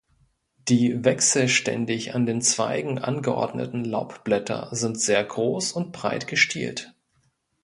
Die 0.67 1.05
wechselständig 1.05 2.15
an 2.15 2.25
den 2.25 2.41
Zweigen 2.41 2.97
angeordneten 2.97 3.85
Laubblätter 3.85 4.69
sind 4.71 4.99
sehr 4.99 5.23
groß 5.23 5.73
und 5.73 5.91
breit 5.91 6.25
gestielt. 6.25 6.95